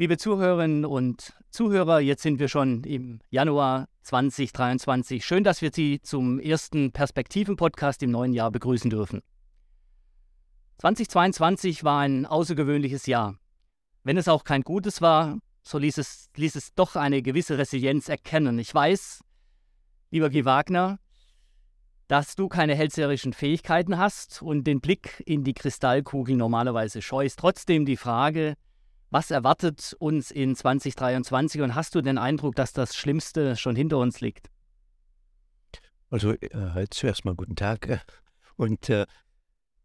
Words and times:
Liebe 0.00 0.16
Zuhörerinnen 0.16 0.86
und 0.86 1.34
Zuhörer, 1.50 2.00
jetzt 2.00 2.22
sind 2.22 2.38
wir 2.38 2.48
schon 2.48 2.84
im 2.84 3.20
Januar 3.28 3.86
2023. 4.00 5.22
Schön, 5.22 5.44
dass 5.44 5.60
wir 5.60 5.70
Sie 5.74 6.00
zum 6.00 6.38
ersten 6.40 6.90
Perspektiven-Podcast 6.90 8.02
im 8.02 8.10
neuen 8.10 8.32
Jahr 8.32 8.50
begrüßen 8.50 8.88
dürfen. 8.88 9.20
2022 10.78 11.84
war 11.84 12.00
ein 12.00 12.24
außergewöhnliches 12.24 13.04
Jahr. 13.04 13.36
Wenn 14.02 14.16
es 14.16 14.26
auch 14.26 14.44
kein 14.44 14.62
gutes 14.62 15.02
war, 15.02 15.38
so 15.60 15.76
ließ 15.76 15.98
es, 15.98 16.30
ließ 16.34 16.56
es 16.56 16.72
doch 16.72 16.96
eine 16.96 17.20
gewisse 17.20 17.58
Resilienz 17.58 18.08
erkennen. 18.08 18.58
Ich 18.58 18.74
weiß, 18.74 19.22
lieber 20.10 20.30
Guy 20.30 20.46
Wagner, 20.46 20.98
dass 22.08 22.36
du 22.36 22.48
keine 22.48 22.74
hellseherischen 22.74 23.34
Fähigkeiten 23.34 23.98
hast 23.98 24.40
und 24.40 24.64
den 24.64 24.80
Blick 24.80 25.22
in 25.26 25.44
die 25.44 25.52
Kristallkugel 25.52 26.36
normalerweise 26.36 27.02
scheust. 27.02 27.38
Trotzdem 27.38 27.84
die 27.84 27.98
Frage, 27.98 28.56
was 29.10 29.30
erwartet 29.30 29.94
uns 29.98 30.30
in 30.30 30.54
2023 30.54 31.60
und 31.60 31.74
hast 31.74 31.94
du 31.94 32.00
den 32.00 32.18
Eindruck, 32.18 32.54
dass 32.54 32.72
das 32.72 32.96
Schlimmste 32.96 33.56
schon 33.56 33.76
hinter 33.76 33.98
uns 33.98 34.20
liegt? 34.20 34.50
Also 36.10 36.32
äh, 36.32 36.86
zuerst 36.90 37.24
mal 37.24 37.34
guten 37.34 37.56
Tag. 37.56 38.04
Und 38.56 38.88
äh, 38.90 39.06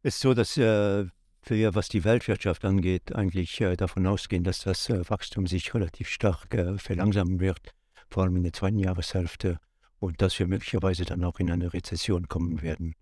es 0.02 0.16
ist 0.16 0.20
so, 0.22 0.34
dass 0.34 0.58
äh, 0.58 1.06
wir, 1.44 1.76
was 1.76 1.88
die 1.88 2.04
Weltwirtschaft 2.04 2.66
angeht, 2.66 3.16
eigentlich 3.16 3.62
äh, 3.62 3.76
davon 3.76 4.06
ausgehen, 4.08 4.44
dass 4.44 4.62
das 4.62 4.90
äh, 4.90 5.08
Wachstum 5.10 5.48
sich 5.48 5.74
relativ 5.74 6.10
stark 6.10 6.54
äh, 6.54 6.78
verlangsamen 6.78 7.40
wird, 7.40 7.72
vor 8.10 8.24
allem 8.24 8.36
in 8.36 8.44
der 8.44 8.54
zweiten 8.54 8.80
Jahreshälfte, 8.80 9.60
und 10.00 10.22
dass 10.22 10.38
wir 10.40 10.48
möglicherweise 10.48 11.05
dann 11.05 11.24
auch 11.24 11.40
in 11.40 11.52
eine 11.52 11.74
Rezession 11.74 12.28
kommen 12.28 12.62
werden. 12.62 12.96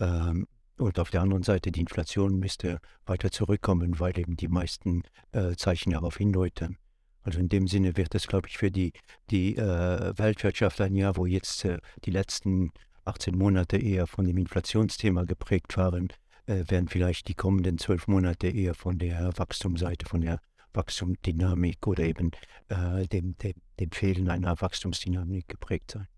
Ähm, 0.00 0.46
und 0.82 0.98
auf 0.98 1.10
der 1.10 1.22
anderen 1.22 1.42
Seite, 1.42 1.72
die 1.72 1.80
Inflation 1.80 2.38
müsste 2.38 2.78
weiter 3.06 3.30
zurückkommen, 3.30 3.98
weil 4.00 4.18
eben 4.18 4.36
die 4.36 4.48
meisten 4.48 5.02
äh, 5.32 5.54
Zeichen 5.56 5.92
darauf 5.92 6.16
hindeuten. 6.16 6.78
Also 7.22 7.38
in 7.38 7.48
dem 7.48 7.68
Sinne 7.68 7.96
wird 7.96 8.14
es, 8.14 8.26
glaube 8.26 8.48
ich, 8.48 8.58
für 8.58 8.70
die, 8.70 8.92
die 9.30 9.56
äh, 9.56 10.18
Weltwirtschaft 10.18 10.80
ein 10.80 10.96
Jahr, 10.96 11.16
wo 11.16 11.26
jetzt 11.26 11.64
äh, 11.64 11.78
die 12.04 12.10
letzten 12.10 12.72
18 13.04 13.36
Monate 13.36 13.76
eher 13.76 14.06
von 14.06 14.24
dem 14.24 14.38
Inflationsthema 14.38 15.24
geprägt 15.24 15.76
waren, 15.76 16.08
äh, 16.46 16.64
werden 16.68 16.88
vielleicht 16.88 17.28
die 17.28 17.34
kommenden 17.34 17.78
zwölf 17.78 18.08
Monate 18.08 18.48
eher 18.48 18.74
von 18.74 18.98
der 18.98 19.32
Wachstumsseite, 19.36 20.06
von 20.06 20.20
der 20.20 20.40
Wachstumsdynamik 20.74 21.86
oder 21.86 22.04
eben 22.04 22.30
äh, 22.68 23.06
dem, 23.06 23.36
dem, 23.38 23.54
dem 23.78 23.90
Fehlen 23.90 24.28
einer 24.28 24.60
Wachstumsdynamik 24.60 25.48
geprägt 25.48 25.92
sein. 25.92 26.08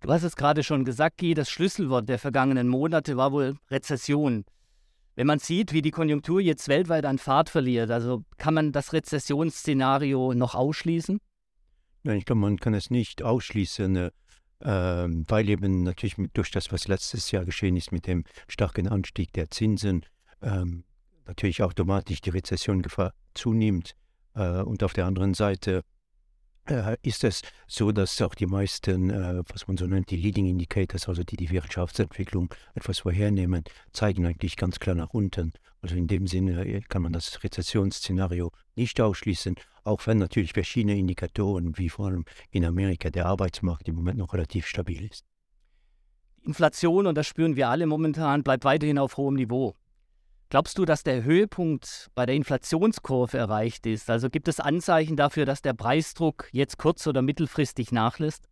Du 0.00 0.12
hast 0.12 0.22
es 0.22 0.36
gerade 0.36 0.62
schon 0.62 0.84
gesagt, 0.84 1.18
Guy, 1.18 1.34
das 1.34 1.50
Schlüsselwort 1.50 2.08
der 2.08 2.18
vergangenen 2.18 2.68
Monate 2.68 3.16
war 3.16 3.32
wohl 3.32 3.56
Rezession. 3.70 4.44
Wenn 5.14 5.26
man 5.26 5.38
sieht, 5.38 5.72
wie 5.72 5.80
die 5.80 5.90
Konjunktur 5.90 6.40
jetzt 6.40 6.68
weltweit 6.68 7.06
an 7.06 7.18
Fahrt 7.18 7.48
verliert, 7.48 7.90
also 7.90 8.24
kann 8.36 8.52
man 8.54 8.72
das 8.72 8.92
Rezessionsszenario 8.92 10.34
noch 10.34 10.54
ausschließen? 10.54 11.18
Nein, 12.02 12.18
ich 12.18 12.26
glaube, 12.26 12.40
man 12.42 12.58
kann 12.58 12.74
es 12.74 12.90
nicht 12.90 13.22
ausschließen, 13.22 13.96
äh, 13.96 14.10
weil 14.60 15.48
eben 15.48 15.82
natürlich 15.82 16.16
durch 16.34 16.50
das, 16.50 16.70
was 16.70 16.86
letztes 16.86 17.30
Jahr 17.30 17.46
geschehen 17.46 17.76
ist 17.76 17.92
mit 17.92 18.06
dem 18.06 18.24
starken 18.46 18.88
Anstieg 18.88 19.32
der 19.32 19.50
Zinsen, 19.50 20.04
ähm, 20.42 20.84
natürlich 21.26 21.62
automatisch 21.62 22.20
die 22.20 22.30
Rezessiongefahr 22.30 23.12
zunimmt. 23.34 23.96
Äh, 24.34 24.60
und 24.60 24.82
auf 24.82 24.92
der 24.92 25.06
anderen 25.06 25.34
Seite 25.34 25.82
ist 27.02 27.24
es 27.24 27.42
so, 27.66 27.92
dass 27.92 28.20
auch 28.22 28.34
die 28.34 28.46
meisten, 28.46 29.10
äh, 29.10 29.42
was 29.48 29.68
man 29.68 29.76
so 29.76 29.86
nennt, 29.86 30.10
die 30.10 30.16
Leading 30.16 30.46
Indicators, 30.46 31.08
also 31.08 31.22
die 31.22 31.36
die 31.36 31.50
Wirtschaftsentwicklung 31.50 32.52
etwas 32.74 33.00
vorhernehmen, 33.00 33.64
zeigen 33.92 34.26
eigentlich 34.26 34.56
ganz 34.56 34.78
klar 34.78 34.94
nach 34.94 35.10
unten. 35.10 35.52
Also 35.82 35.96
in 35.96 36.06
dem 36.06 36.26
Sinne 36.26 36.64
äh, 36.64 36.80
kann 36.80 37.02
man 37.02 37.12
das 37.12 37.42
Rezessionsszenario 37.44 38.50
nicht 38.74 39.00
ausschließen, 39.00 39.54
auch 39.84 40.06
wenn 40.06 40.18
natürlich 40.18 40.52
verschiedene 40.52 40.98
Indikatoren, 40.98 41.78
wie 41.78 41.88
vor 41.88 42.06
allem 42.06 42.24
in 42.50 42.64
Amerika 42.64 43.10
der 43.10 43.26
Arbeitsmarkt 43.26 43.88
im 43.88 43.94
Moment 43.94 44.18
noch 44.18 44.32
relativ 44.32 44.66
stabil 44.66 45.04
ist. 45.04 45.24
Inflation, 46.42 47.06
und 47.06 47.16
das 47.16 47.26
spüren 47.26 47.56
wir 47.56 47.68
alle 47.68 47.86
momentan, 47.86 48.42
bleibt 48.42 48.64
weiterhin 48.64 48.98
auf 48.98 49.16
hohem 49.16 49.34
Niveau. 49.34 49.74
Glaubst 50.48 50.78
du, 50.78 50.84
dass 50.84 51.02
der 51.02 51.24
Höhepunkt 51.24 52.08
bei 52.14 52.24
der 52.24 52.36
Inflationskurve 52.36 53.36
erreicht 53.36 53.84
ist? 53.84 54.08
Also 54.08 54.30
gibt 54.30 54.46
es 54.46 54.60
Anzeichen 54.60 55.16
dafür, 55.16 55.44
dass 55.44 55.60
der 55.60 55.74
Preisdruck 55.74 56.48
jetzt 56.52 56.78
kurz- 56.78 57.06
oder 57.08 57.20
mittelfristig 57.20 57.90
nachlässt? 57.90 58.48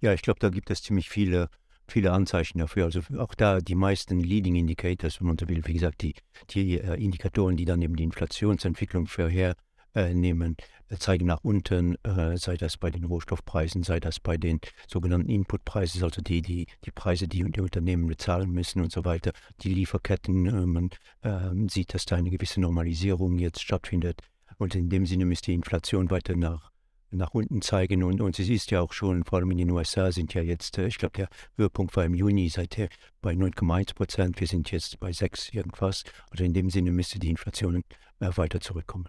Ja, 0.00 0.12
ich 0.12 0.22
glaube, 0.22 0.40
da 0.40 0.48
gibt 0.48 0.68
es 0.70 0.82
ziemlich 0.82 1.08
viele, 1.08 1.48
viele 1.86 2.10
Anzeichen 2.12 2.58
dafür. 2.58 2.86
Also 2.86 3.02
auch 3.18 3.34
da 3.36 3.60
die 3.60 3.76
meisten 3.76 4.18
Leading 4.18 4.56
Indicators, 4.56 5.20
wenn 5.20 5.28
man 5.28 5.38
so 5.38 5.48
will, 5.48 5.62
wie 5.64 5.74
gesagt, 5.74 6.02
die, 6.02 6.14
die 6.50 6.80
äh, 6.80 6.94
Indikatoren, 7.00 7.56
die 7.56 7.64
dann 7.64 7.82
eben 7.82 7.94
die 7.94 8.04
Inflationsentwicklung 8.04 9.06
vorher 9.06 9.54
äh, 9.98 10.14
nehmen, 10.14 10.56
äh, 10.88 10.96
zeigen 10.96 11.26
nach 11.26 11.42
unten, 11.42 11.96
äh, 12.04 12.36
sei 12.36 12.56
das 12.56 12.76
bei 12.76 12.90
den 12.90 13.04
Rohstoffpreisen, 13.04 13.82
sei 13.82 13.98
das 13.98 14.20
bei 14.20 14.36
den 14.36 14.60
sogenannten 14.86 15.28
Inputpreisen, 15.28 16.04
also 16.04 16.22
die, 16.22 16.40
die, 16.40 16.66
die 16.84 16.90
Preise, 16.92 17.26
die 17.26 17.42
die 17.50 17.60
Unternehmen 17.60 18.06
bezahlen 18.06 18.52
müssen 18.52 18.80
und 18.80 18.92
so 18.92 19.04
weiter, 19.04 19.32
die 19.62 19.74
Lieferketten, 19.74 20.46
äh, 20.46 20.66
man 20.66 20.90
ähm, 21.24 21.68
sieht, 21.68 21.94
dass 21.94 22.04
da 22.04 22.16
eine 22.16 22.30
gewisse 22.30 22.60
Normalisierung 22.60 23.38
jetzt 23.38 23.60
stattfindet. 23.60 24.20
Und 24.58 24.74
in 24.76 24.88
dem 24.88 25.04
Sinne 25.04 25.24
müsste 25.24 25.46
die 25.46 25.54
Inflation 25.54 26.10
weiter 26.10 26.36
nach, 26.36 26.70
nach 27.10 27.34
unten 27.34 27.60
zeigen. 27.60 28.04
Und, 28.04 28.20
und 28.20 28.38
es 28.38 28.48
ist 28.48 28.70
ja 28.70 28.80
auch 28.80 28.92
schon, 28.92 29.24
vor 29.24 29.38
allem 29.38 29.50
in 29.50 29.58
den 29.58 29.70
USA 29.70 30.12
sind 30.12 30.34
ja 30.34 30.42
jetzt, 30.42 30.78
ich 30.78 30.98
glaube, 30.98 31.16
der 31.16 31.28
Höhepunkt 31.56 31.96
war 31.96 32.04
im 32.04 32.14
Juni 32.14 32.48
seither 32.48 32.88
bei 33.20 33.32
9,1 33.32 33.94
Prozent. 33.94 34.40
Wir 34.40 34.46
sind 34.46 34.70
jetzt 34.70 34.98
bei 35.00 35.12
6 35.12 35.50
irgendwas. 35.50 36.04
Also 36.30 36.44
in 36.44 36.54
dem 36.54 36.70
Sinne 36.70 36.92
müsste 36.92 37.18
die 37.18 37.30
Inflation 37.30 37.82
äh, 38.20 38.30
weiter 38.36 38.60
zurückkommen. 38.60 39.08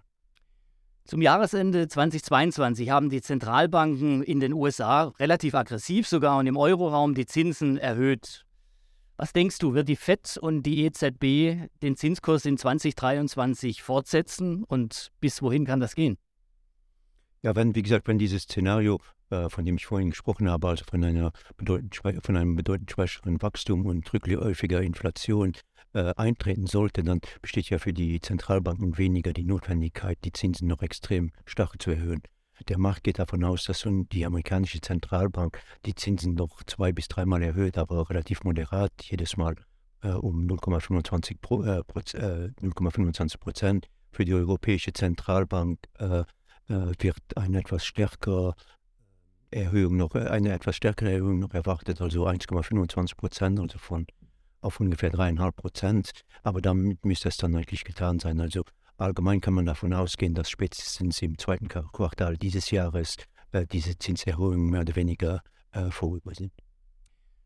Zum 1.09 1.24
Jahresende 1.24 1.88
2022 1.88 2.92
haben 2.92 3.09
die 3.09 3.22
Zentralbanken 3.22 4.22
in 4.22 4.40
den 4.40 4.53
USA 4.53 5.06
relativ 5.18 5.56
aggressiv 5.56 6.08
sogar 6.08 6.38
und 6.38 6.46
im 6.46 6.56
Euroraum 6.56 7.16
die 7.16 7.25
Zinsen 7.25 7.80
erhöht. 7.80 8.46
Was 9.18 9.34
denkst 9.34 9.58
du, 9.58 9.74
wird 9.74 9.90
die 9.90 9.96
FED 9.96 10.38
und 10.38 10.62
die 10.68 10.86
EZB 10.86 11.68
den 11.81 11.96
Zinskurs 11.96 12.46
in 12.46 12.59
2023 12.59 13.81
fortsetzen 13.81 14.64
und 14.64 15.09
bis 15.20 15.42
wohin 15.42 15.66
kann 15.66 15.80
das 15.80 15.96
gehen? 15.96 16.20
Ja, 17.41 17.56
wenn, 17.56 17.74
wie 17.74 17.81
gesagt, 17.81 18.08
wenn 18.08 18.20
dieses 18.20 18.44
Szenario, 18.44 19.00
äh, 19.29 19.50
von 19.50 19.66
dem 19.66 19.78
ich 19.78 19.85
vorhin 19.85 20.09
gesprochen 20.12 20.50
habe, 20.50 20.67
also 20.67 20.85
von, 20.90 21.03
einer 21.03 21.31
bedeutend, 21.57 21.95
von 21.95 22.35
einem 22.35 22.56
bedeutend 22.56 22.91
schwächeren 22.91 23.41
Wachstum 23.41 23.85
und 23.85 24.12
rückläufiger 24.13 24.81
Inflation 24.81 25.53
äh, 25.94 26.13
eintreten 26.16 26.67
sollte, 26.67 27.03
dann 27.03 27.22
besteht 27.41 27.69
ja 27.69 27.79
für 27.79 27.94
die 27.94 28.19
Zentralbanken 28.19 28.97
weniger 28.97 29.34
die 29.34 29.45
Notwendigkeit, 29.45 30.17
die 30.23 30.31
Zinsen 30.31 30.67
noch 30.67 30.81
extrem 30.81 31.31
stark 31.45 31.81
zu 31.81 31.91
erhöhen. 31.91 32.22
Der 32.67 32.78
Markt 32.78 33.03
geht 33.03 33.19
davon 33.19 33.44
aus, 33.44 33.63
dass 33.63 33.88
die 34.12 34.25
amerikanische 34.25 34.81
Zentralbank 34.81 35.61
die 35.85 35.96
Zinsen 35.96 36.35
noch 36.35 36.63
zwei 36.63 36.91
bis 36.91 37.07
dreimal 37.07 37.41
erhöht, 37.41 37.78
aber 37.78 38.09
relativ 38.09 38.44
moderat, 38.44 38.91
jedes 39.01 39.38
Mal 39.38 39.56
äh, 40.01 40.09
um 40.09 40.46
0,25 40.46 41.66
äh, 41.66 41.79
äh 41.79 43.38
Prozent. 43.40 43.88
Für 44.11 44.25
die 44.25 44.34
Europäische 44.34 44.91
Zentralbank 44.91 45.79
äh, 46.00 46.23
äh, 46.67 46.94
wird 47.00 47.17
eine 47.35 47.59
etwas 47.59 47.85
stärkere 47.85 48.56
Erhöhung 49.52 49.98
noch, 49.98 50.16
eine 50.16 50.52
etwas 50.54 50.76
stärkere 50.76 51.12
Erhöhung 51.12 51.40
noch 51.40 51.54
erwartet, 51.54 52.02
also 52.02 52.28
1,25 52.28 53.16
Prozent, 53.16 53.60
also 53.60 53.78
von 53.80 54.06
auf 54.62 54.80
ungefähr 54.80 55.10
dreieinhalb 55.10 55.56
Prozent. 55.56 56.12
Aber 56.44 56.62
damit 56.62 57.06
müsste 57.06 57.30
es 57.30 57.38
dann 57.38 57.56
eigentlich 57.56 57.84
getan 57.84 58.20
sein. 58.20 58.40
Also 58.42 58.64
allgemein 58.98 59.42
kann 59.42 59.54
man 59.54 59.66
davon 59.66 59.94
ausgehen, 59.94 60.34
dass 60.34 60.50
spätestens 60.50 61.22
im 61.22 61.38
zweiten 61.38 61.68
Quartal 61.68 62.38
dieses 62.38 62.72
Jahres 62.72 63.16
äh, 63.52 63.66
diese 63.66 63.98
Zinserhöhungen 63.98 64.70
mehr 64.70 64.82
oder 64.82 64.96
weniger 64.96 65.42
äh, 65.72 65.90
vorüber 65.90 66.34
sind. 66.36 66.52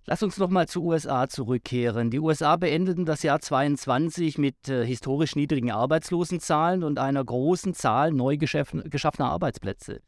Lass 0.05 0.21
uns 0.21 0.37
nochmal 0.37 0.67
zu 0.67 0.83
USA 0.83 1.29
zurückkehren. 1.29 2.09
Die 2.09 2.19
USA 2.19 2.57
beendeten 2.57 3.05
das 3.05 3.23
Jahr 3.23 3.39
2022 3.39 4.37
mit 4.37 4.67
äh, 4.67 4.85
historisch 4.85 5.37
niedrigen 5.37 5.71
Arbeitslosenzahlen 5.71 6.83
und 6.83 6.99
einer 6.99 7.23
großen 7.23 7.73
Zahl 7.73 8.11
neu 8.11 8.35
geschaffener 8.35 9.29
Arbeitsplätze. 9.29 10.01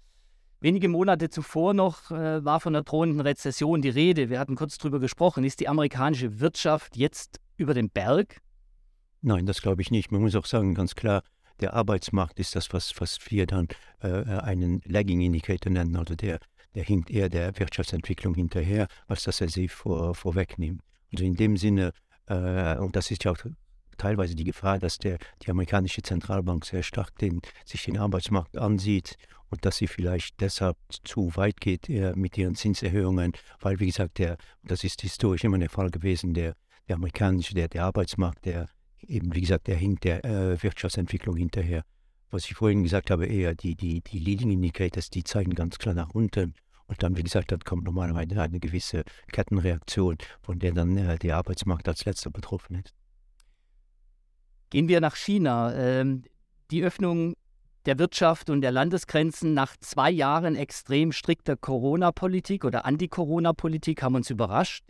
Wenige 0.65 0.89
Monate 0.89 1.29
zuvor 1.29 1.75
noch 1.75 2.09
äh, 2.09 2.43
war 2.43 2.59
von 2.59 2.73
der 2.73 2.81
drohenden 2.81 3.21
Rezession 3.21 3.83
die 3.83 3.89
Rede. 3.89 4.31
Wir 4.31 4.39
hatten 4.39 4.55
kurz 4.55 4.79
darüber 4.79 4.99
gesprochen. 4.99 5.43
Ist 5.43 5.59
die 5.59 5.67
amerikanische 5.67 6.39
Wirtschaft 6.39 6.97
jetzt 6.97 7.39
über 7.55 7.75
den 7.75 7.91
Berg? 7.91 8.41
Nein, 9.21 9.45
das 9.45 9.61
glaube 9.61 9.83
ich 9.83 9.91
nicht. 9.91 10.11
Man 10.11 10.21
muss 10.21 10.33
auch 10.33 10.47
sagen, 10.47 10.73
ganz 10.73 10.95
klar, 10.95 11.21
der 11.59 11.75
Arbeitsmarkt 11.75 12.39
ist 12.39 12.55
das, 12.55 12.73
was, 12.73 12.99
was 12.99 13.19
wir 13.29 13.45
dann 13.45 13.67
äh, 14.01 14.07
einen 14.07 14.81
Lagging 14.85 15.21
Indicator 15.21 15.71
nennen. 15.71 15.95
Also 15.95 16.15
der, 16.15 16.39
der 16.73 16.83
hinkt 16.83 17.11
eher 17.11 17.29
der 17.29 17.59
Wirtschaftsentwicklung 17.59 18.33
hinterher, 18.33 18.87
als 19.05 19.21
dass 19.25 19.41
er 19.41 19.49
sie 19.49 19.67
vor, 19.67 20.15
vorwegnimmt. 20.15 20.81
Also 21.13 21.25
in 21.25 21.35
dem 21.35 21.57
Sinne, 21.57 21.91
äh, 22.25 22.75
und 22.77 22.95
das 22.95 23.11
ist 23.11 23.23
ja 23.23 23.33
auch 23.33 23.37
teilweise 23.97 24.35
die 24.35 24.43
Gefahr, 24.43 24.79
dass 24.79 24.97
der, 24.97 25.17
die 25.43 25.51
amerikanische 25.51 26.01
Zentralbank 26.01 26.65
sehr 26.65 26.83
stark 26.83 27.17
den, 27.17 27.41
sich 27.65 27.83
den 27.83 27.97
Arbeitsmarkt 27.97 28.57
ansieht 28.57 29.17
und 29.49 29.65
dass 29.65 29.77
sie 29.77 29.87
vielleicht 29.87 30.39
deshalb 30.41 30.77
zu 31.03 31.35
weit 31.35 31.61
geht 31.61 31.89
äh, 31.89 32.13
mit 32.15 32.37
ihren 32.37 32.55
Zinserhöhungen, 32.55 33.33
weil, 33.59 33.79
wie 33.79 33.87
gesagt, 33.87 34.19
der, 34.19 34.37
das 34.63 34.83
ist 34.83 35.01
historisch 35.01 35.43
immer 35.43 35.57
der 35.57 35.69
Fall 35.69 35.91
gewesen, 35.91 36.33
der, 36.33 36.55
der 36.87 36.95
amerikanische, 36.95 37.53
der, 37.53 37.67
der 37.67 37.85
Arbeitsmarkt, 37.85 38.45
der 38.45 38.69
eben, 39.07 39.33
wie 39.33 39.41
gesagt, 39.41 39.67
der 39.67 39.75
hinkt 39.75 40.03
der 40.03 40.25
äh, 40.25 40.61
Wirtschaftsentwicklung 40.61 41.35
hinterher. 41.35 41.83
was 42.31 42.45
ich 42.45 42.55
vorhin 42.55 42.83
gesagt 42.83 43.11
habe, 43.11 43.27
eher 43.27 43.55
die, 43.55 43.75
die, 43.75 44.01
die 44.01 44.19
Leading 44.19 44.51
Indicators, 44.51 45.09
die 45.09 45.23
zeigen 45.23 45.53
ganz 45.55 45.77
klar 45.77 45.95
nach 45.95 46.09
unten. 46.09 46.53
Und 46.87 47.01
dann, 47.01 47.17
wie 47.17 47.23
gesagt, 47.23 47.51
dann 47.51 47.61
kommt 47.61 47.85
normalerweise 47.85 48.39
eine 48.41 48.59
gewisse 48.59 49.03
Kettenreaktion, 49.31 50.17
von 50.41 50.59
der 50.59 50.73
dann 50.73 50.97
äh, 50.97 51.17
der 51.17 51.37
Arbeitsmarkt 51.37 51.87
als 51.87 52.05
letzter 52.05 52.29
betroffen 52.29 52.75
ist. 52.75 52.93
Gehen 54.69 54.87
wir 54.87 55.01
nach 55.01 55.15
China. 55.15 55.73
Ähm, 55.75 56.23
die 56.71 56.83
Öffnung 56.83 57.35
der 57.85 57.99
Wirtschaft 57.99 58.49
und 58.49 58.61
der 58.61 58.71
Landesgrenzen 58.71 59.53
nach 59.53 59.77
zwei 59.77 60.09
Jahren 60.09 60.55
extrem 60.55 61.11
strikter 61.11 61.55
Corona-Politik 61.55 62.65
oder 62.65 62.85
Anti-Corona-Politik 62.85 64.01
haben 64.01 64.15
uns 64.15 64.29
überrascht. 64.29 64.83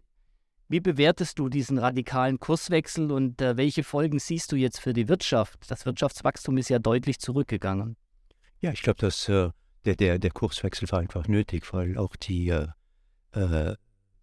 Wie 0.68 0.80
bewertest 0.80 1.38
du 1.38 1.50
diesen 1.50 1.78
radikalen 1.78 2.40
Kurswechsel 2.40 3.12
und 3.12 3.42
äh, 3.42 3.58
welche 3.58 3.84
Folgen 3.84 4.18
siehst 4.18 4.52
du 4.52 4.56
jetzt 4.56 4.80
für 4.80 4.94
die 4.94 5.08
Wirtschaft? 5.08 5.60
Das 5.70 5.86
Wirtschaftswachstum 5.86 6.58
ist 6.58 6.70
ja 6.70 6.80
deutlich 6.80 7.20
zurückgegangen. 7.20 7.98
Ja, 8.62 8.72
ich 8.72 8.82
glaube, 8.82 9.00
dass 9.00 9.30
äh, 9.30 9.50
der, 9.84 9.96
der, 9.96 10.18
der 10.18 10.32
Kurswechsel 10.32 10.90
war 10.92 11.00
einfach 11.00 11.28
nötig, 11.28 11.72
weil 11.72 11.98
auch 11.98 12.16
die, 12.16 12.50
äh, 12.50 12.68
äh 13.34 13.76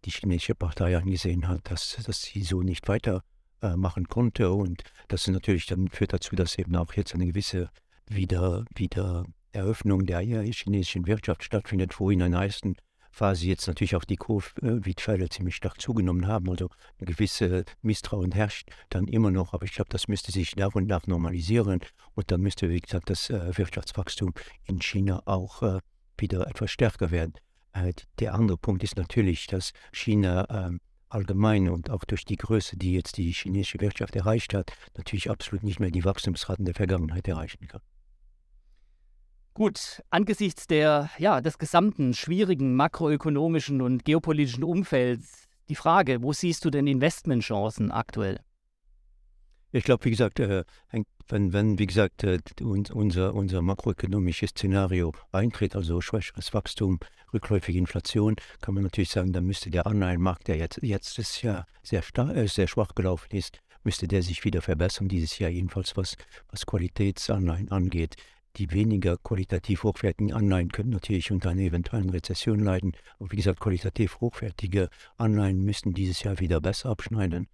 die 0.05 0.11
chinesische 0.11 0.57
Partei 0.57 0.97
angesehen 0.97 1.47
hat, 1.47 1.71
dass, 1.71 1.97
dass 2.05 2.23
sie 2.23 2.43
so 2.43 2.63
nicht 2.63 2.89
weitermachen 2.89 3.23
äh, 3.63 4.03
konnte. 4.09 4.51
Und 4.53 4.83
das 5.09 5.27
natürlich 5.29 5.67
dann 5.67 5.89
führt 5.89 6.13
dazu, 6.13 6.37
dass 6.37 6.59
eben 6.59 6.77
auch 6.77 6.93
jetzt 6.95 7.15
eine 7.15 7.27
gewisse 7.27 7.71
wieder, 8.09 8.65
wieder 8.75 9.25
Eröffnung 9.53 10.07
der 10.07 10.21
chinesischen 10.21 11.07
Wirtschaft 11.07 11.45
stattfindet, 11.45 11.99
wo 11.99 12.11
in 12.11 12.23
einer 12.23 12.45
ersten 12.45 12.77
Phase 13.13 13.47
jetzt 13.47 13.67
natürlich 13.67 13.95
auch 13.95 14.05
die 14.05 14.17
Covid-Fälle 14.17 15.29
ziemlich 15.29 15.57
stark 15.57 15.81
zugenommen 15.81 16.27
haben. 16.27 16.49
Also 16.49 16.71
ein 16.99 17.05
gewisses 17.05 17.65
Misstrauen 17.83 18.33
herrscht 18.33 18.71
dann 18.89 19.07
immer 19.07 19.31
noch, 19.31 19.53
aber 19.53 19.65
ich 19.65 19.73
glaube, 19.73 19.91
das 19.91 20.09
müsste 20.09 20.33
sich 20.33 20.57
nach 20.57 20.75
und 20.75 20.87
nach 20.89 21.07
normalisieren 21.07 21.81
und 22.15 22.31
dann 22.31 22.41
müsste, 22.41 22.71
wie 22.71 22.81
gesagt, 22.81 23.11
das 23.11 23.29
äh, 23.29 23.57
Wirtschaftswachstum 23.57 24.33
in 24.65 24.81
China 24.81 25.23
auch 25.27 25.63
äh, 25.63 25.81
wieder 26.17 26.47
etwas 26.47 26.71
stärker 26.71 27.11
werden. 27.11 27.35
Äh, 27.75 27.93
der 28.19 28.35
andere 28.35 28.57
Punkt 28.57 28.83
ist 28.83 28.97
natürlich, 28.97 29.47
dass 29.47 29.73
China 29.93 30.47
ähm, 30.49 30.81
allgemein 31.15 31.69
und 31.69 31.91
auch 31.91 32.05
durch 32.05 32.25
die 32.25 32.37
Größe, 32.37 32.77
die 32.77 32.95
jetzt 32.95 33.17
die 33.17 33.31
chinesische 33.31 33.81
Wirtschaft 33.81 34.17
erreicht 34.17 34.55
hat, 34.55 34.73
natürlich 34.97 35.31
absolut 35.31 35.63
nicht 35.63 35.81
mehr 35.81 35.91
die 35.91 36.05
Wachstumsraten 36.05 36.65
der 36.65 36.75
Vergangenheit 36.75 37.29
erreichen 37.29 37.67
kann. 37.69 37.81
Gut, 39.55 40.03
angesichts 40.09 40.67
der, 40.67 41.11
ja, 41.19 41.43
des 41.43 41.59
gesamten 41.59 42.15
schwierigen 42.15 42.75
makroökonomischen 42.75 43.83
und 43.83 44.05
geopolitischen 44.05 44.65
Umfelds, 44.65 45.47
die 45.69 45.75
Frage, 45.75 46.23
wo 46.23 46.33
siehst 46.33 46.65
du 46.65 46.71
denn 46.71 46.87
Investmentchancen 46.87 47.91
aktuell? 47.91 48.41
Ich 49.71 49.85
glaube, 49.85 50.05
wie 50.05 50.11
gesagt, 50.11 50.41
äh, 50.41 50.65
wenn, 51.29 51.53
wenn, 51.53 51.79
wie 51.79 51.87
gesagt, 51.87 52.25
äh, 52.25 52.39
unser, 52.63 53.35
unser 53.35 53.63
makroökonomisches 53.63 54.51
Szenario 54.51 55.13
eintritt, 55.33 55.77
also 55.77 56.01
schwächeres 56.01 56.53
Wachstum, 56.53 56.99
rückläufige 57.33 57.79
Inflation, 57.79 58.37
kann 58.61 58.75
man 58.75 58.85
natürlich 58.85 59.11
sagen, 59.11 59.33
dann 59.33 59.45
müsste 59.45 59.71
der 59.71 59.87
Anleihenmarkt, 59.87 60.49
der 60.49 60.57
jetzt, 60.57 60.81
jetzt 60.83 61.19
ist 61.19 61.43
ja 61.43 61.67
sehr, 61.83 62.03
äh, 62.17 62.47
sehr 62.47 62.67
schwach 62.67 62.95
gelaufen 62.95 63.35
ist, 63.37 63.59
müsste 63.85 64.09
der 64.09 64.23
sich 64.23 64.45
wieder 64.45 64.63
verbessern, 64.63 65.09
dieses 65.09 65.39
Jahr 65.39 65.51
jedenfalls, 65.51 65.97
was, 65.97 66.17
was 66.51 66.67
Qualitätsanleihen 66.67 67.71
angeht. 67.71 68.17
Die 68.57 68.71
weniger 68.71 69.17
qualitativ 69.17 69.83
hochwertigen 69.83 70.35
Anleihen 70.35 70.71
können 70.71 70.91
natürlich 70.91 71.33
unter 71.33 71.51
einer 71.51 71.63
eventuellen 71.63 72.11
Rezession 72.11 72.61
leiden. 72.61 72.93
Aber 73.19 73.33
wie 73.33 73.37
gesagt, 73.37 73.61
qualitativ 73.61 74.21
hochwertige 74.21 74.91
Anleihen 75.17 75.63
müssen 75.65 75.95
dieses 75.95 76.23
Jahr 76.23 76.39
wieder 76.39 76.61
besser 76.61 76.91
abschneiden. 76.91 77.49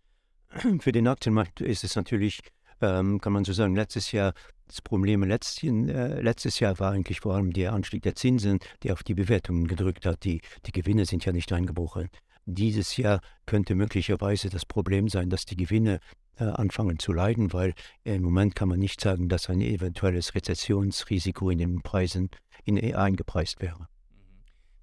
Für 0.80 0.92
den 0.92 1.06
Aktienmarkt 1.06 1.60
ist 1.60 1.84
es 1.84 1.94
natürlich, 1.94 2.40
ähm, 2.80 3.20
kann 3.20 3.32
man 3.32 3.44
so 3.44 3.52
sagen, 3.52 3.75
letztes 3.75 4.12
Jahr 4.12 4.32
das 4.69 4.82
Problem 4.82 5.22
letzten, 5.22 5.88
äh, 5.88 6.20
letztes 6.20 6.60
Jahr 6.60 6.78
war 6.78 6.92
eigentlich 6.92 7.20
vor 7.20 7.34
allem 7.34 7.52
der 7.52 7.72
Anstieg 7.72 8.02
der 8.02 8.14
Zinsen, 8.14 8.60
der 8.82 8.92
auf 8.92 9.02
die 9.02 9.14
Bewertungen 9.14 9.66
gedrückt 9.66 10.06
hat. 10.06 10.25
Die, 10.25 10.42
die 10.66 10.72
Gewinne 10.72 11.06
sind 11.06 11.25
ja 11.25 11.32
nicht 11.32 11.52
eingebrochen. 11.52 12.08
Dieses 12.44 12.96
Jahr 12.96 13.20
könnte 13.46 13.75
möglicherweise 13.75 14.48
das 14.48 14.64
Problem 14.64 15.08
sein, 15.08 15.30
dass 15.30 15.44
die 15.44 15.56
Gewinne 15.56 16.00
äh, 16.36 16.44
anfangen 16.44 16.98
zu 16.98 17.12
leiden, 17.12 17.52
weil 17.52 17.75
im 18.04 18.22
Moment 18.22 18.54
kann 18.54 18.69
man 18.69 18.78
nicht 18.78 19.00
sagen, 19.00 19.28
dass 19.28 19.50
ein 19.50 19.60
eventuelles 19.60 20.34
Rezessionsrisiko 20.34 21.50
in 21.50 21.58
den 21.58 21.82
Preisen 21.82 22.30
in, 22.64 22.76
e 22.76 22.94
eingepreist 22.94 23.60
wäre. 23.60 23.88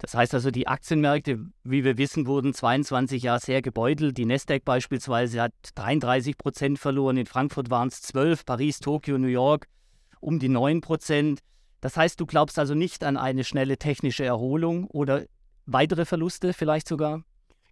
Das 0.06 0.14
heißt 0.14 0.36
also, 0.36 0.52
die 0.52 0.68
Aktienmärkte, 0.68 1.40
wie 1.64 1.84
wir 1.84 1.98
wissen, 1.98 2.28
wurden 2.28 2.54
22 2.54 3.24
Jahre 3.24 3.40
sehr 3.40 3.64
gebeutelt. 3.64 4.16
Die 4.20 4.26
Nasdaq 4.26 4.64
beispielsweise 4.64 5.42
hat 5.42 5.54
33 5.74 6.38
Prozent 6.38 6.78
verloren, 6.78 7.18
in 7.18 7.26
Frankfurt 7.26 7.72
waren 7.72 7.88
es 7.88 8.04
12, 8.04 8.46
Paris, 8.46 8.80
Tokio, 8.80 9.18
New 9.18 9.26
York 9.26 9.66
um 10.20 10.38
die 10.38 10.48
9 10.48 10.82
Prozent. 10.82 11.40
Das 11.82 11.98
heißt, 11.98 12.20
du 12.20 12.28
glaubst 12.28 12.60
also 12.60 12.76
nicht 12.76 13.04
an 13.04 13.18
eine 13.18 13.44
schnelle 13.44 13.78
technische 13.80 14.24
Erholung 14.24 14.86
oder 14.86 15.26
weitere 15.66 16.06
Verluste 16.06 16.54
vielleicht 16.54 16.88
sogar? 16.88 17.24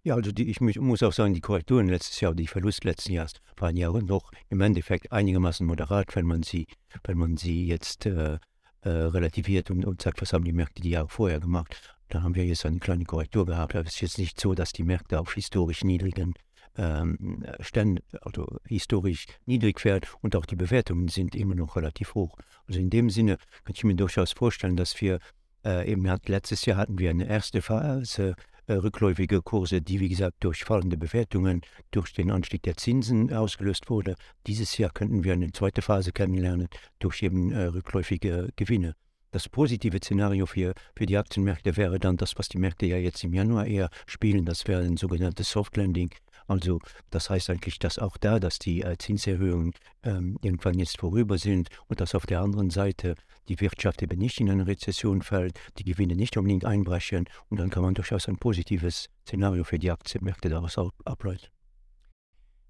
Ja, 0.02 0.16
also 0.16 0.32
die, 0.32 0.50
ich 0.50 0.60
muss 0.60 1.04
auch 1.04 1.12
sagen, 1.12 1.34
die 1.34 1.40
Korrekturen 1.40 1.88
letztes 1.88 2.20
Jahr, 2.20 2.34
die 2.34 2.48
Verluste 2.48 2.88
letzten 2.88 3.12
Jahres 3.12 3.34
waren 3.56 3.76
ja 3.76 3.92
noch 3.92 4.32
im 4.48 4.60
Endeffekt 4.60 5.12
einigermaßen 5.12 5.64
moderat, 5.64 6.16
wenn 6.16 6.26
man 6.26 6.42
sie, 6.42 6.66
wenn 7.04 7.16
man 7.16 7.36
sie 7.36 7.68
jetzt 7.68 8.06
äh, 8.06 8.38
äh, 8.80 8.88
relativiert 8.88 9.70
und, 9.70 9.84
und 9.84 10.02
sagt, 10.02 10.20
was 10.20 10.32
haben 10.32 10.44
die 10.44 10.52
Märkte 10.52 10.82
die 10.82 10.90
Jahre 10.90 11.08
vorher 11.08 11.38
gemacht. 11.38 11.93
Da 12.08 12.22
haben 12.22 12.34
wir 12.34 12.44
jetzt 12.44 12.66
eine 12.66 12.78
kleine 12.78 13.04
Korrektur 13.04 13.46
gehabt. 13.46 13.74
Aber 13.74 13.86
es 13.86 13.94
ist 13.94 14.00
jetzt 14.00 14.18
nicht 14.18 14.40
so, 14.40 14.54
dass 14.54 14.72
die 14.72 14.84
Märkte 14.84 15.18
auf 15.18 15.34
historisch 15.34 15.84
niedrigen 15.84 16.34
ähm, 16.76 17.44
Ständen, 17.60 18.02
also 18.22 18.58
historisch 18.66 19.26
niedrig 19.46 19.84
werden 19.84 20.08
und 20.22 20.36
auch 20.36 20.46
die 20.46 20.56
Bewertungen 20.56 21.08
sind 21.08 21.34
immer 21.34 21.54
noch 21.54 21.76
relativ 21.76 22.14
hoch. 22.14 22.36
Also 22.66 22.80
in 22.80 22.90
dem 22.90 23.10
Sinne 23.10 23.36
kann 23.64 23.74
ich 23.74 23.84
mir 23.84 23.94
durchaus 23.94 24.32
vorstellen, 24.32 24.76
dass 24.76 25.00
wir 25.00 25.18
äh, 25.64 25.90
eben 25.90 26.04
letztes 26.26 26.64
Jahr 26.66 26.76
hatten 26.76 26.98
wir 26.98 27.10
eine 27.10 27.28
erste 27.28 27.62
Phase 27.62 28.34
äh, 28.66 28.74
rückläufige 28.74 29.42
Kurse, 29.42 29.82
die 29.82 30.00
wie 30.00 30.08
gesagt 30.08 30.36
durch 30.40 30.64
fallende 30.64 30.96
Bewertungen, 30.96 31.62
durch 31.90 32.12
den 32.12 32.30
Anstieg 32.30 32.62
der 32.62 32.76
Zinsen 32.76 33.32
ausgelöst 33.32 33.90
wurde. 33.90 34.14
Dieses 34.46 34.76
Jahr 34.78 34.90
könnten 34.90 35.24
wir 35.24 35.34
eine 35.34 35.52
zweite 35.52 35.82
Phase 35.82 36.12
kennenlernen 36.12 36.68
durch 36.98 37.22
eben 37.22 37.52
äh, 37.52 37.64
rückläufige 37.64 38.50
Gewinne. 38.56 38.94
Das 39.34 39.48
positive 39.48 39.98
Szenario 39.98 40.46
für, 40.46 40.74
für 40.94 41.06
die 41.06 41.18
Aktienmärkte 41.18 41.76
wäre 41.76 41.98
dann 41.98 42.16
das, 42.16 42.38
was 42.38 42.48
die 42.48 42.58
Märkte 42.58 42.86
ja 42.86 42.98
jetzt 42.98 43.24
im 43.24 43.34
Januar 43.34 43.66
eher 43.66 43.90
spielen. 44.06 44.44
Das 44.44 44.68
wäre 44.68 44.82
ein 44.82 44.96
sogenanntes 44.96 45.50
Soft 45.50 45.76
Landing. 45.76 46.10
Also 46.46 46.78
das 47.10 47.30
heißt 47.30 47.50
eigentlich, 47.50 47.80
dass 47.80 47.98
auch 47.98 48.16
da, 48.16 48.38
dass 48.38 48.60
die 48.60 48.82
äh, 48.82 48.96
Zinserhöhungen 48.96 49.72
ähm, 50.04 50.38
irgendwann 50.40 50.78
jetzt 50.78 51.00
vorüber 51.00 51.36
sind 51.36 51.68
und 51.88 52.00
dass 52.00 52.14
auf 52.14 52.26
der 52.26 52.42
anderen 52.42 52.70
Seite 52.70 53.16
die 53.48 53.60
Wirtschaft 53.60 54.02
eben 54.02 54.20
nicht 54.20 54.38
in 54.38 54.50
eine 54.50 54.68
Rezession 54.68 55.20
fällt, 55.20 55.58
die 55.78 55.84
Gewinne 55.84 56.14
nicht 56.14 56.36
unbedingt 56.36 56.64
einbrechen 56.64 57.24
und 57.48 57.58
dann 57.58 57.70
kann 57.70 57.82
man 57.82 57.94
durchaus 57.94 58.28
ein 58.28 58.36
positives 58.36 59.08
Szenario 59.26 59.64
für 59.64 59.80
die 59.80 59.90
Aktienmärkte 59.90 60.48
daraus 60.48 60.78
ableiten. 61.04 61.53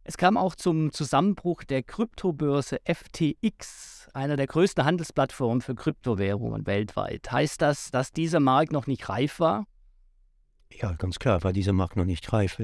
Es 0.06 0.18
kam 0.18 0.36
auch 0.36 0.54
zum 0.54 0.92
Zusammenbruch 0.92 1.64
der 1.64 1.82
Kryptobörse 1.82 2.78
FTX, 2.84 4.08
einer 4.12 4.36
der 4.36 4.46
größten 4.46 4.84
Handelsplattformen 4.84 5.62
für 5.62 5.74
Kryptowährungen 5.74 6.66
weltweit. 6.66 7.32
Heißt 7.32 7.62
das, 7.62 7.90
dass 7.90 8.12
dieser 8.12 8.38
Markt 8.38 8.70
noch 8.70 8.86
nicht 8.86 9.08
reif 9.08 9.40
war? 9.40 9.66
Ja, 10.70 10.92
ganz 10.92 11.18
klar, 11.18 11.42
war 11.42 11.54
dieser 11.54 11.72
Markt 11.72 11.96
noch 11.96 12.04
nicht 12.04 12.30
reif. 12.34 12.60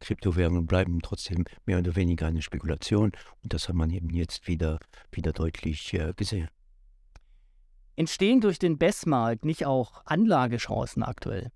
Kryptowährungen 0.00 0.66
bleiben 0.66 1.00
trotzdem 1.02 1.44
mehr 1.66 1.78
oder 1.78 1.94
weniger 1.94 2.26
eine 2.26 2.40
Spekulation 2.40 3.12
und 3.42 3.52
das 3.52 3.68
hat 3.68 3.74
man 3.74 3.90
eben 3.90 4.08
jetzt 4.08 4.46
wieder, 4.46 4.78
wieder 5.10 5.32
deutlich 5.32 5.92
äh, 5.92 6.14
gesehen. 6.16 6.48
Entstehen 7.96 8.40
durch 8.40 8.58
den 8.58 8.78
BES-Markt 8.78 9.44
nicht 9.44 9.66
auch 9.66 10.02
Anlagechancen 10.06 11.02
aktuell? 11.02 11.50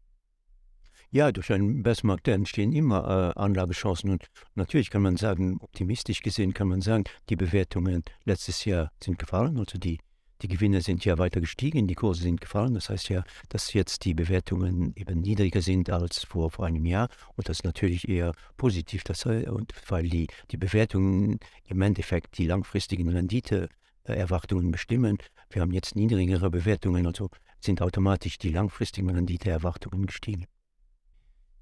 Ja, 1.12 1.32
durch 1.32 1.52
einen 1.52 1.82
BES-Markt 1.82 2.28
entstehen 2.28 2.72
immer 2.72 3.34
äh, 3.36 3.40
Anlagechancen 3.40 4.10
und 4.10 4.26
natürlich 4.54 4.90
kann 4.90 5.02
man 5.02 5.16
sagen, 5.16 5.58
optimistisch 5.60 6.22
gesehen 6.22 6.54
kann 6.54 6.68
man 6.68 6.82
sagen, 6.82 7.02
die 7.28 7.34
Bewertungen 7.34 8.04
letztes 8.24 8.64
Jahr 8.64 8.92
sind 9.02 9.18
gefallen, 9.18 9.58
also 9.58 9.76
die 9.76 9.98
die 10.42 10.48
Gewinne 10.48 10.80
sind 10.80 11.04
ja 11.04 11.18
weiter 11.18 11.40
gestiegen, 11.40 11.86
die 11.86 11.94
Kurse 11.94 12.22
sind 12.22 12.40
gefallen. 12.40 12.72
Das 12.72 12.88
heißt 12.88 13.10
ja, 13.10 13.24
dass 13.50 13.74
jetzt 13.74 14.04
die 14.06 14.14
Bewertungen 14.14 14.94
eben 14.96 15.20
niedriger 15.20 15.60
sind 15.60 15.90
als 15.90 16.24
vor, 16.24 16.50
vor 16.50 16.64
einem 16.64 16.86
Jahr. 16.86 17.08
Und 17.36 17.48
das 17.48 17.58
ist 17.58 17.64
natürlich 17.64 18.08
eher 18.08 18.32
positiv, 18.56 19.04
dass, 19.04 19.26
und 19.26 19.74
weil 19.88 20.08
die, 20.08 20.28
die 20.50 20.56
Bewertungen 20.56 21.40
im 21.66 21.82
Endeffekt 21.82 22.38
die 22.38 22.46
langfristigen 22.46 23.10
Renditeerwartungen 23.10 24.70
bestimmen. 24.70 25.18
Wir 25.50 25.60
haben 25.60 25.72
jetzt 25.72 25.94
niedrigere 25.94 26.50
Bewertungen, 26.50 27.06
also 27.06 27.28
sind 27.60 27.82
automatisch 27.82 28.38
die 28.38 28.50
langfristigen 28.50 29.10
Renditeerwartungen 29.10 30.06
gestiegen. 30.06 30.46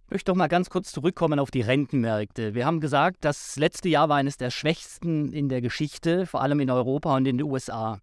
Ich 0.08 0.12
möchte 0.12 0.32
doch 0.32 0.36
mal 0.36 0.48
ganz 0.48 0.70
kurz 0.70 0.90
zurückkommen 0.90 1.38
auf 1.38 1.50
die 1.50 1.60
Rentenmärkte. 1.60 2.54
Wir 2.54 2.64
haben 2.64 2.80
gesagt, 2.80 3.26
das 3.26 3.56
letzte 3.56 3.90
Jahr 3.90 4.08
war 4.08 4.16
eines 4.16 4.38
der 4.38 4.50
schwächsten 4.50 5.34
in 5.34 5.50
der 5.50 5.60
Geschichte, 5.60 6.24
vor 6.24 6.40
allem 6.40 6.60
in 6.60 6.70
Europa 6.70 7.14
und 7.14 7.26
in 7.26 7.36
den 7.36 7.46
USA. 7.46 8.00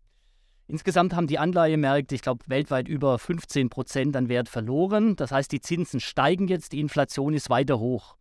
Insgesamt 0.68 1.16
haben 1.16 1.26
die 1.26 1.40
Anleihemärkte, 1.40 2.14
ich 2.14 2.22
glaube, 2.22 2.46
weltweit 2.46 2.88
über 2.88 3.18
15 3.18 3.72
Prozent 3.72 4.16
an 4.16 4.30
Wert 4.30 4.50
verloren. 4.50 5.16
Das 5.16 5.32
heißt, 5.32 5.52
die 5.52 5.62
Zinsen 5.62 6.00
steigen 6.00 6.48
jetzt, 6.48 6.74
die 6.74 6.80
Inflation 6.80 7.34
ist 7.34 7.50
weiter 7.50 7.80
hoch. 7.80 8.18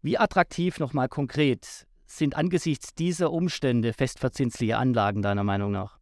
Wie 0.00 0.16
attraktiv 0.16 0.78
nochmal 0.78 1.08
konkret 1.08 1.88
sind 2.06 2.36
angesichts 2.36 2.94
dieser 2.94 3.32
Umstände 3.32 3.94
festverzinsliche 3.94 4.76
Anlagen 4.76 5.22
deiner 5.22 5.42
Meinung 5.42 5.72
nach? 5.72 5.98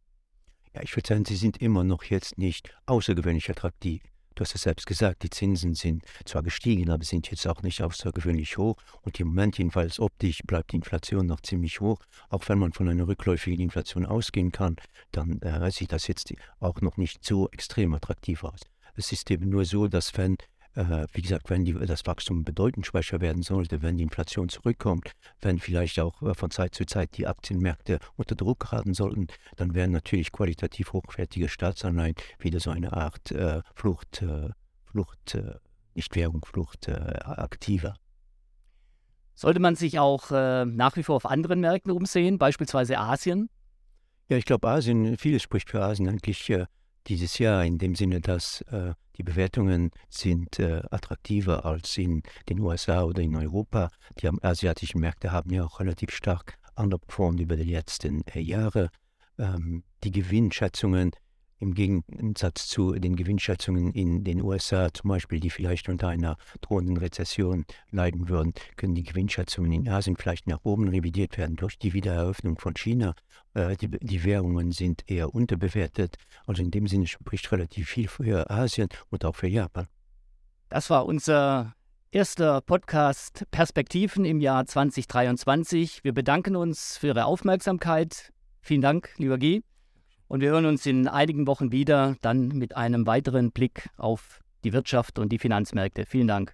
Ja, 0.75 0.83
ich 0.83 0.95
würde 0.95 1.07
sagen, 1.07 1.25
sie 1.25 1.35
sind 1.35 1.63
immer 1.63 1.83
noch 1.83 2.03
jetzt 2.03 2.37
nicht 2.37 2.77
außergewöhnlich 2.85 3.49
attraktiv. 3.49 4.03
Du 4.37 4.43
hast 4.43 4.53
es 4.53 4.61
selbst 4.61 4.85
gesagt, 4.85 5.23
die 5.23 5.31
Zinsen 5.31 5.73
sind 5.73 6.03
zwar 6.25 6.43
gestiegen, 6.43 6.91
aber 6.91 7.03
sind 7.03 7.31
jetzt 7.31 7.47
auch 7.47 7.63
nicht 7.63 7.81
außergewöhnlich 7.81 8.59
hoch. 8.59 8.77
Und 9.01 9.19
im 9.19 9.29
Moment 9.29 9.57
jedenfalls 9.57 9.99
optisch 9.99 10.43
bleibt 10.45 10.73
die 10.73 10.75
Inflation 10.75 11.25
noch 11.25 11.41
ziemlich 11.41 11.81
hoch. 11.81 11.99
Auch 12.29 12.47
wenn 12.47 12.59
man 12.59 12.71
von 12.71 12.87
einer 12.87 13.07
rückläufigen 13.07 13.63
Inflation 13.63 14.05
ausgehen 14.05 14.51
kann, 14.51 14.75
dann 15.11 15.41
äh, 15.41 15.71
sieht 15.71 15.91
das 15.91 16.05
jetzt 16.05 16.31
auch 16.59 16.81
noch 16.81 16.97
nicht 16.97 17.25
so 17.25 17.49
extrem 17.49 17.95
attraktiv 17.95 18.43
aus. 18.43 18.59
Es 18.95 19.11
ist 19.11 19.31
eben 19.31 19.49
nur 19.49 19.65
so, 19.65 19.87
dass 19.87 20.15
wenn 20.15 20.37
wie 21.13 21.21
gesagt, 21.21 21.49
wenn 21.49 21.65
die, 21.65 21.73
das 21.73 22.05
Wachstum 22.05 22.43
bedeutend 22.43 22.85
schwächer 22.85 23.19
werden 23.19 23.41
sollte, 23.41 23.81
wenn 23.81 23.97
die 23.97 24.03
Inflation 24.03 24.47
zurückkommt, 24.47 25.11
wenn 25.41 25.59
vielleicht 25.59 25.99
auch 25.99 26.21
äh, 26.21 26.35
von 26.35 26.51
Zeit 26.51 26.75
zu 26.75 26.85
Zeit 26.85 27.17
die 27.17 27.25
Aktienmärkte 27.25 27.99
unter 28.15 28.35
Druck 28.35 28.59
geraten 28.59 28.93
sollten, 28.93 29.27
dann 29.55 29.73
wären 29.73 29.91
natürlich 29.91 30.31
qualitativ 30.31 30.93
hochwertige 30.93 31.49
Staatsanleihen 31.49 32.15
wieder 32.39 32.59
so 32.59 32.69
eine 32.69 32.93
Art 32.93 33.31
äh, 33.31 33.61
Flucht, 33.73 34.21
äh, 34.21 34.49
Flucht, 34.85 35.35
äh, 35.35 35.55
nicht 35.95 36.15
Währung, 36.15 36.45
Flucht 36.45 36.87
äh, 36.87 36.93
aktiver. 36.93 37.95
Sollte 39.33 39.59
man 39.59 39.75
sich 39.75 39.99
auch 39.99 40.31
nach 40.31 40.95
wie 40.95 41.03
vor 41.03 41.15
auf 41.15 41.27
anderen 41.27 41.59
Märkten 41.59 41.91
umsehen, 41.91 42.39
beispielsweise 42.39 42.97
Asien? 42.97 43.51
Ja, 44.29 44.37
ich 44.37 44.45
glaube, 44.45 44.67
Asien, 44.67 45.15
vieles 45.15 45.43
spricht 45.43 45.69
für 45.69 45.83
Asien 45.83 46.09
eigentlich 46.09 46.51
dieses 47.07 47.37
Jahr 47.37 47.63
in 47.63 47.77
dem 47.77 47.95
Sinne, 47.95 48.21
dass 48.21 48.61
äh, 48.71 48.93
die 49.17 49.23
Bewertungen 49.23 49.91
sind 50.09 50.59
äh, 50.59 50.81
attraktiver 50.91 51.65
als 51.65 51.97
in 51.97 52.21
den 52.49 52.59
USA 52.59 53.03
oder 53.03 53.21
in 53.21 53.35
Europa. 53.35 53.89
Die 54.19 54.29
asiatischen 54.41 55.01
Märkte 55.01 55.31
haben 55.31 55.51
ja 55.51 55.63
auch 55.63 55.79
relativ 55.79 56.11
stark 56.11 56.57
underperformed 56.75 57.39
über 57.39 57.55
die 57.55 57.71
letzten 57.71 58.21
äh, 58.27 58.39
Jahre. 58.39 58.89
Ähm, 59.39 59.83
die 60.03 60.11
Gewinnschätzungen 60.11 61.11
im 61.59 61.73
Gegensatz 61.73 62.67
zu 62.67 62.93
den 62.93 63.15
Gewinnschätzungen 63.15 63.91
in 63.93 64.23
den 64.23 64.41
USA 64.41 64.93
zum 64.93 65.09
Beispiel, 65.09 65.39
die 65.39 65.49
vielleicht 65.49 65.89
unter 65.89 66.07
einer 66.07 66.37
drohenden 66.61 66.97
Rezession 66.97 67.65
leiden 67.91 68.29
würden, 68.29 68.53
können 68.75 68.95
die 68.95 69.03
Gewinnschätzungen 69.03 69.71
in 69.71 69.89
Asien 69.89 70.17
vielleicht 70.17 70.47
nach 70.47 70.59
oben 70.63 70.87
revidiert 70.87 71.37
werden 71.37 71.55
durch 71.55 71.77
die 71.77 71.93
Wiedereröffnung 71.93 72.59
von 72.59 72.75
China. 72.75 73.15
Äh, 73.53 73.75
die, 73.77 73.89
die, 73.89 74.23
Währungen 74.23 74.71
sind 74.71 75.09
eher 75.09 75.33
unterbewertet. 75.33 76.17
Also 76.45 76.61
in 76.61 76.71
dem 76.71 76.87
Sinne 76.87 77.07
spricht 77.07 77.51
relativ 77.51 77.89
viel 77.89 78.07
für 78.07 78.49
Asien 78.49 78.89
und 79.09 79.25
auch 79.25 79.35
für 79.35 79.47
Japan. 79.47 79.87
Das 80.69 80.89
war 80.89 81.05
unser 81.05 81.73
erster 82.11 82.61
Podcast 82.61 83.45
Perspektiven 83.51 84.25
im 84.25 84.41
Jahr 84.41 84.65
2023. 84.65 86.03
Wir 86.03 86.13
bedanken 86.13 86.55
uns 86.55 86.97
für 86.97 87.07
Ihre 87.07 87.25
Aufmerksamkeit. 87.25 88.31
Vielen 88.61 88.81
Dank, 88.81 89.13
lieber 89.17 89.37
Guy. 89.37 89.63
Und 90.27 90.41
wir 90.41 90.49
hören 90.49 90.65
uns 90.65 90.85
in 90.85 91.07
einigen 91.07 91.47
Wochen 91.47 91.71
wieder, 91.71 92.15
dann 92.21 92.49
mit 92.49 92.75
einem 92.75 93.07
weiteren 93.07 93.51
Blick 93.51 93.89
auf 93.97 94.41
die 94.63 94.73
Wirtschaft 94.73 95.19
und 95.19 95.31
die 95.31 95.39
Finanzmärkte. 95.39 96.05
Vielen 96.05 96.27
Dank. 96.27 96.53